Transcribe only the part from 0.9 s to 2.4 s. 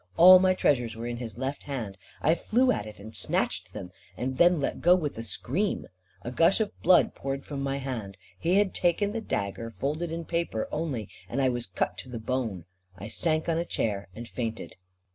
were in his left hand. I